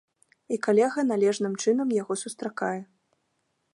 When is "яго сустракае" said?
2.01-2.77